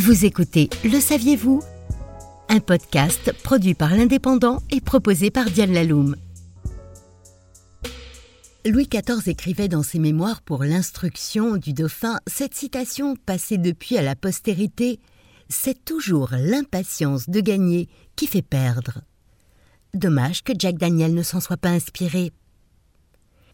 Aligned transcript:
Vous 0.00 0.24
écoutez 0.24 0.70
Le 0.84 1.00
saviez-vous? 1.00 1.62
Un 2.48 2.60
podcast 2.60 3.32
produit 3.42 3.74
par 3.74 3.94
l'Indépendant 3.94 4.62
et 4.70 4.80
proposé 4.80 5.30
par 5.30 5.50
Diane 5.50 5.72
Laloum. 5.72 6.16
Louis 8.64 8.88
XIV 8.88 9.28
écrivait 9.28 9.68
dans 9.68 9.82
ses 9.82 9.98
mémoires 9.98 10.40
pour 10.42 10.64
l'instruction 10.64 11.56
du 11.56 11.72
dauphin 11.72 12.18
cette 12.26 12.54
citation 12.54 13.16
passée 13.16 13.58
depuis 13.58 13.98
à 13.98 14.02
la 14.02 14.16
postérité 14.16 14.98
C'est 15.48 15.84
toujours 15.84 16.30
l'impatience 16.32 17.28
de 17.28 17.40
gagner 17.40 17.88
qui 18.16 18.26
fait 18.26 18.40
perdre. 18.42 19.02
Dommage 19.94 20.42
que 20.42 20.52
Jack 20.58 20.78
Daniel 20.78 21.14
ne 21.14 21.22
s'en 21.22 21.40
soit 21.40 21.56
pas 21.56 21.70
inspiré. 21.70 22.32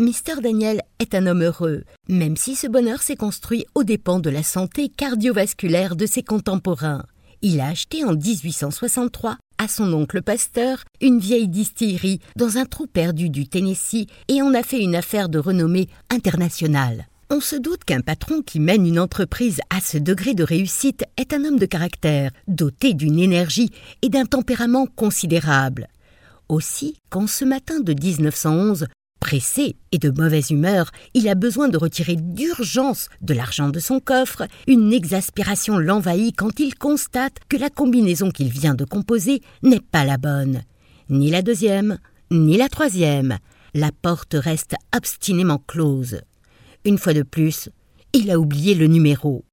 Mister 0.00 0.34
Daniel 0.40 0.82
est 1.00 1.16
un 1.16 1.26
homme 1.26 1.42
heureux, 1.42 1.82
même 2.08 2.36
si 2.36 2.54
ce 2.54 2.68
bonheur 2.68 3.02
s'est 3.02 3.16
construit 3.16 3.66
aux 3.74 3.82
dépens 3.82 4.20
de 4.20 4.30
la 4.30 4.44
santé 4.44 4.88
cardiovasculaire 4.88 5.96
de 5.96 6.06
ses 6.06 6.22
contemporains. 6.22 7.04
Il 7.42 7.58
a 7.58 7.66
acheté 7.66 8.04
en 8.04 8.12
1863 8.12 9.38
à 9.58 9.66
son 9.66 9.92
oncle 9.92 10.22
pasteur 10.22 10.84
une 11.00 11.18
vieille 11.18 11.48
distillerie 11.48 12.20
dans 12.36 12.58
un 12.58 12.64
trou 12.64 12.86
perdu 12.86 13.28
du 13.28 13.48
Tennessee 13.48 14.06
et 14.28 14.40
en 14.40 14.54
a 14.54 14.62
fait 14.62 14.80
une 14.80 14.94
affaire 14.94 15.28
de 15.28 15.40
renommée 15.40 15.88
internationale. 16.10 17.08
On 17.28 17.40
se 17.40 17.56
doute 17.56 17.82
qu'un 17.82 18.00
patron 18.00 18.42
qui 18.42 18.60
mène 18.60 18.86
une 18.86 19.00
entreprise 19.00 19.60
à 19.68 19.80
ce 19.80 19.98
degré 19.98 20.34
de 20.34 20.44
réussite 20.44 21.02
est 21.16 21.32
un 21.32 21.44
homme 21.44 21.58
de 21.58 21.66
caractère, 21.66 22.30
doté 22.46 22.94
d'une 22.94 23.18
énergie 23.18 23.72
et 24.02 24.10
d'un 24.10 24.26
tempérament 24.26 24.86
considérable. 24.86 25.88
Aussi, 26.48 26.94
quand 27.10 27.26
ce 27.26 27.44
matin 27.44 27.80
de 27.80 27.92
1911, 27.92 28.86
Pressé 29.20 29.76
et 29.90 29.98
de 29.98 30.10
mauvaise 30.10 30.50
humeur, 30.50 30.90
il 31.12 31.28
a 31.28 31.34
besoin 31.34 31.68
de 31.68 31.76
retirer 31.76 32.16
d'urgence 32.16 33.08
de 33.20 33.34
l'argent 33.34 33.68
de 33.68 33.80
son 33.80 33.98
coffre. 33.98 34.46
Une 34.66 34.92
exaspération 34.92 35.78
l'envahit 35.78 36.36
quand 36.36 36.60
il 36.60 36.76
constate 36.76 37.38
que 37.48 37.56
la 37.56 37.68
combinaison 37.68 38.30
qu'il 38.30 38.48
vient 38.48 38.74
de 38.74 38.84
composer 38.84 39.42
n'est 39.62 39.80
pas 39.80 40.04
la 40.04 40.18
bonne. 40.18 40.62
Ni 41.10 41.30
la 41.30 41.42
deuxième, 41.42 41.98
ni 42.30 42.56
la 42.56 42.68
troisième. 42.68 43.38
La 43.74 43.90
porte 43.90 44.34
reste 44.34 44.76
obstinément 44.96 45.62
close. 45.66 46.20
Une 46.84 46.98
fois 46.98 47.12
de 47.12 47.22
plus, 47.22 47.68
il 48.12 48.30
a 48.30 48.38
oublié 48.38 48.74
le 48.74 48.86
numéro. 48.86 49.44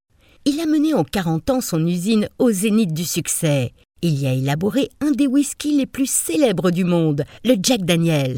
Il 0.45 0.59
a 0.59 0.67
mené 0.67 0.93
en 0.93 1.03
quarante 1.03 1.49
ans 1.49 1.61
son 1.61 1.85
usine 1.85 2.29
au 2.37 2.51
zénith 2.51 2.93
du 2.93 3.03
succès. 3.03 3.73
Il 4.01 4.19
y 4.19 4.27
a 4.27 4.33
élaboré 4.33 4.89
un 5.01 5.11
des 5.11 5.25
whiskies 5.25 5.77
les 5.77 5.87
plus 5.87 6.09
célèbres 6.09 6.69
du 6.69 6.83
monde, 6.83 7.23
le 7.43 7.55
Jack 7.61 7.81
Daniels. 7.81 8.37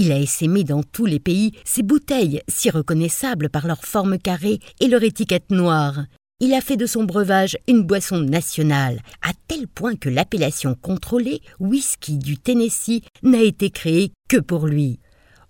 Il 0.00 0.12
a 0.12 0.16
essaimé 0.16 0.62
dans 0.62 0.84
tous 0.84 1.06
les 1.06 1.18
pays 1.18 1.50
ces 1.64 1.82
bouteilles 1.82 2.40
si 2.46 2.70
reconnaissables 2.70 3.48
par 3.48 3.66
leur 3.66 3.84
forme 3.84 4.16
carrée 4.16 4.60
et 4.78 4.86
leur 4.86 5.02
étiquette 5.02 5.50
noire. 5.50 6.04
Il 6.38 6.54
a 6.54 6.60
fait 6.60 6.76
de 6.76 6.86
son 6.86 7.02
breuvage 7.02 7.58
une 7.66 7.82
boisson 7.82 8.20
nationale, 8.20 9.00
à 9.22 9.32
tel 9.48 9.66
point 9.66 9.96
que 9.96 10.08
l'appellation 10.08 10.76
contrôlée 10.80 11.42
whisky 11.58 12.16
du 12.16 12.38
Tennessee 12.38 13.02
n'a 13.24 13.42
été 13.42 13.70
créée 13.70 14.12
que 14.28 14.36
pour 14.36 14.68
lui. 14.68 15.00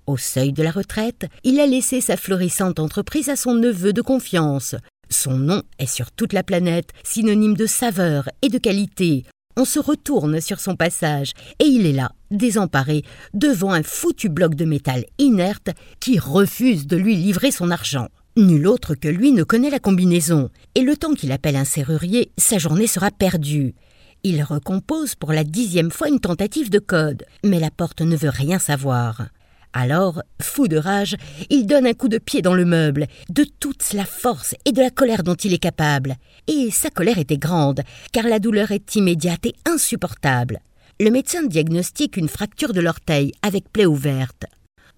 Au 0.06 0.16
seuil 0.16 0.54
de 0.54 0.62
la 0.62 0.70
retraite, 0.70 1.26
il 1.44 1.60
a 1.60 1.66
laissé 1.66 2.00
sa 2.00 2.16
florissante 2.16 2.78
entreprise 2.78 3.28
à 3.28 3.36
son 3.36 3.54
neveu 3.54 3.92
de 3.92 4.00
confiance. 4.00 4.76
Son 5.10 5.36
nom 5.36 5.62
est 5.78 5.84
sur 5.84 6.10
toute 6.10 6.32
la 6.32 6.42
planète 6.42 6.94
synonyme 7.04 7.54
de 7.54 7.66
saveur 7.66 8.30
et 8.40 8.48
de 8.48 8.56
qualité, 8.56 9.24
on 9.58 9.64
se 9.64 9.80
retourne 9.80 10.40
sur 10.40 10.60
son 10.60 10.76
passage, 10.76 11.32
et 11.58 11.64
il 11.64 11.84
est 11.84 11.92
là, 11.92 12.12
désemparé, 12.30 13.02
devant 13.34 13.72
un 13.72 13.82
foutu 13.82 14.28
bloc 14.28 14.54
de 14.54 14.64
métal 14.64 15.04
inerte 15.18 15.70
qui 15.98 16.18
refuse 16.18 16.86
de 16.86 16.96
lui 16.96 17.16
livrer 17.16 17.50
son 17.50 17.72
argent. 17.72 18.06
Nul 18.36 18.68
autre 18.68 18.94
que 18.94 19.08
lui 19.08 19.32
ne 19.32 19.42
connaît 19.42 19.70
la 19.70 19.80
combinaison, 19.80 20.48
et 20.76 20.82
le 20.82 20.96
temps 20.96 21.12
qu'il 21.12 21.32
appelle 21.32 21.56
un 21.56 21.64
serrurier, 21.64 22.30
sa 22.38 22.58
journée 22.58 22.86
sera 22.86 23.10
perdue. 23.10 23.74
Il 24.22 24.42
recompose 24.44 25.16
pour 25.16 25.32
la 25.32 25.42
dixième 25.42 25.90
fois 25.90 26.08
une 26.08 26.20
tentative 26.20 26.70
de 26.70 26.78
code, 26.78 27.24
mais 27.44 27.58
la 27.58 27.72
porte 27.72 28.00
ne 28.00 28.16
veut 28.16 28.30
rien 28.30 28.60
savoir. 28.60 29.26
Alors, 29.72 30.22
fou 30.40 30.66
de 30.66 30.76
rage, 30.76 31.16
il 31.50 31.66
donne 31.66 31.86
un 31.86 31.92
coup 31.92 32.08
de 32.08 32.18
pied 32.18 32.42
dans 32.42 32.54
le 32.54 32.64
meuble, 32.64 33.06
de 33.28 33.44
toute 33.60 33.92
la 33.92 34.04
force 34.04 34.54
et 34.64 34.72
de 34.72 34.80
la 34.80 34.90
colère 34.90 35.22
dont 35.22 35.34
il 35.34 35.52
est 35.52 35.58
capable. 35.58 36.16
Et 36.46 36.70
sa 36.70 36.90
colère 36.90 37.18
était 37.18 37.38
grande, 37.38 37.82
car 38.12 38.26
la 38.26 38.38
douleur 38.38 38.70
est 38.70 38.96
immédiate 38.96 39.46
et 39.46 39.54
insupportable. 39.66 40.60
Le 41.00 41.10
médecin 41.10 41.44
diagnostique 41.44 42.16
une 42.16 42.28
fracture 42.28 42.72
de 42.72 42.80
l'orteil 42.80 43.32
avec 43.42 43.70
plaie 43.70 43.86
ouverte. 43.86 44.46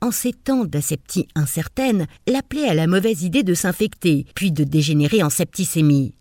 En 0.00 0.12
ces 0.12 0.32
temps 0.32 0.64
d'aseptie 0.64 1.28
incertaine, 1.34 2.06
la 2.26 2.42
plaie 2.42 2.69
a 2.69 2.75
la 2.75 2.87
mauvaise 2.87 3.22
idée 3.22 3.42
de 3.42 3.52
s'infecter, 3.52 4.25
puis 4.34 4.50
de 4.50 4.64
dégénérer 4.64 5.22
en 5.22 5.28
septicémie. 5.28 6.14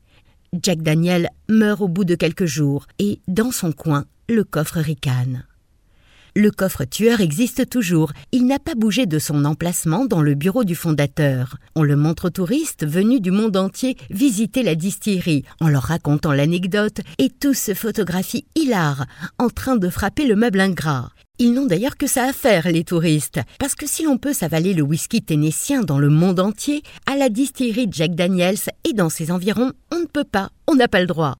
Jack 0.62 0.82
Daniel 0.82 1.30
meurt 1.48 1.80
au 1.80 1.88
bout 1.88 2.04
de 2.04 2.16
quelques 2.16 2.46
jours, 2.46 2.88
et, 2.98 3.22
dans 3.30 3.52
son 3.52 3.72
coin, 3.72 4.06
le 4.28 4.44
coffre 4.44 4.80
ricane. 4.80 5.46
Le 6.40 6.52
coffre 6.52 6.86
tueur 6.86 7.20
existe 7.20 7.70
toujours. 7.70 8.14
Il 8.32 8.48
n'a 8.48 8.60
pas 8.60 8.74
bougé 8.74 9.06
de 9.06 9.20
son 9.20 9.44
emplacement 9.44 10.06
dans 10.06 10.22
le 10.22 10.36
bureau 10.36 10.64
du 10.64 10.74
fondateur. 10.74 11.58
On 11.76 11.84
le 11.84 11.98
montre 11.98 12.28
aux 12.28 12.30
touristes 12.30 12.88
venus 12.88 13.20
du 13.20 13.30
monde 13.30 13.58
entier 13.58 13.98
visiter 14.10 14.64
la 14.64 14.76
distillerie 14.76 15.44
en 15.60 15.68
leur 15.68 15.84
racontant 15.84 16.32
l'anecdote 16.32 17.02
et 17.18 17.30
tous 17.30 17.56
se 17.56 17.74
photographient 17.74 18.46
hilar 18.56 19.06
en 19.38 19.50
train 19.50 19.76
de 19.76 19.90
frapper 19.90 20.28
le 20.28 20.38
meuble 20.38 20.62
ingrat. 20.62 21.10
Ils 21.40 21.52
n'ont 21.52 21.66
d'ailleurs 21.66 21.98
que 21.98 22.08
ça 22.08 22.30
à 22.30 22.32
faire, 22.32 22.72
les 22.72 22.86
touristes, 22.86 23.42
parce 23.60 23.76
que 23.76 23.86
si 23.86 24.04
l'on 24.04 24.18
peut 24.18 24.32
s'avaler 24.32 24.74
le 24.74 24.82
whisky 24.82 25.22
ténécien 25.22 25.82
dans 25.82 26.00
le 26.00 26.10
monde 26.10 26.40
entier, 26.40 26.84
à 27.06 27.18
la 27.18 27.28
distillerie 27.28 27.90
Jack 27.92 28.16
Daniels 28.16 28.56
et 28.86 28.94
dans 28.94 29.10
ses 29.10 29.30
environs, 29.30 29.74
on 29.92 30.00
ne 30.00 30.06
peut 30.06 30.24
pas, 30.24 30.52
on 30.68 30.76
n'a 30.76 30.88
pas 30.88 31.02
le 31.02 31.08
droit. 31.08 31.36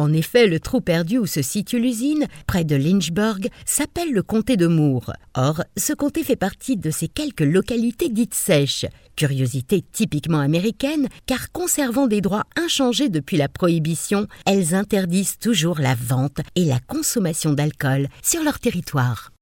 En 0.00 0.14
effet, 0.14 0.46
le 0.46 0.60
trou 0.60 0.80
perdu 0.80 1.18
où 1.18 1.26
se 1.26 1.42
situe 1.42 1.78
l'usine, 1.78 2.26
près 2.46 2.64
de 2.64 2.74
Lynchburg, 2.74 3.40
s'appelle 3.66 4.14
le 4.14 4.22
comté 4.22 4.56
de 4.56 4.66
Moore. 4.66 5.12
Or, 5.34 5.62
ce 5.76 5.92
comté 5.92 6.24
fait 6.24 6.36
partie 6.36 6.78
de 6.78 6.90
ces 6.90 7.06
quelques 7.06 7.42
localités 7.42 8.08
dites 8.08 8.32
sèches, 8.32 8.86
curiosité 9.14 9.84
typiquement 9.92 10.38
américaine, 10.38 11.08
car 11.26 11.52
conservant 11.52 12.06
des 12.06 12.22
droits 12.22 12.44
inchangés 12.56 13.10
depuis 13.10 13.36
la 13.36 13.50
prohibition, 13.50 14.26
elles 14.46 14.74
interdisent 14.74 15.36
toujours 15.38 15.80
la 15.80 15.94
vente 15.94 16.40
et 16.56 16.64
la 16.64 16.78
consommation 16.78 17.52
d'alcool 17.52 18.08
sur 18.22 18.42
leur 18.42 18.58
territoire. 18.58 19.32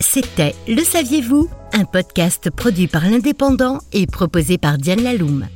C'était 0.00 0.54
Le 0.68 0.84
saviez-vous? 0.84 1.48
Un 1.72 1.86
podcast 1.86 2.50
produit 2.50 2.88
par 2.88 3.08
l'Indépendant 3.08 3.78
et 3.94 4.06
proposé 4.06 4.58
par 4.58 4.76
Diane 4.76 5.02
Laloum. 5.02 5.48